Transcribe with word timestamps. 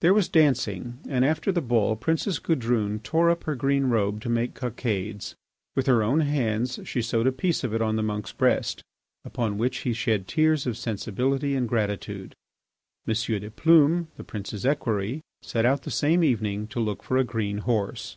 There 0.00 0.12
was 0.12 0.28
dancing, 0.28 0.98
and 1.08 1.24
after 1.24 1.52
the 1.52 1.60
ball 1.62 1.94
Princess 1.94 2.40
Gudrune 2.40 2.98
tore 3.04 3.30
up 3.30 3.44
her 3.44 3.54
green 3.54 3.84
robe 3.84 4.20
to 4.22 4.28
make 4.28 4.52
cockades. 4.52 5.36
With 5.76 5.86
her 5.86 6.02
own 6.02 6.22
hands 6.22 6.80
she 6.84 7.00
sewed 7.00 7.28
a 7.28 7.30
piece 7.30 7.62
of 7.62 7.72
it 7.72 7.80
on 7.80 7.94
the 7.94 8.02
monk's 8.02 8.32
breast, 8.32 8.82
upon 9.24 9.58
which 9.58 9.82
he 9.82 9.92
shed 9.92 10.26
tears 10.26 10.66
of 10.66 10.76
sensibility 10.76 11.54
and 11.54 11.68
gratitude. 11.68 12.34
M. 13.06 13.14
de 13.14 13.48
Plume, 13.48 14.08
the 14.16 14.24
prince's 14.24 14.66
equerry, 14.66 15.20
set 15.40 15.64
out 15.64 15.82
the 15.82 15.90
same 15.92 16.24
evening 16.24 16.66
to 16.66 16.80
look 16.80 17.04
for 17.04 17.16
a 17.16 17.22
green 17.22 17.58
horse. 17.58 18.16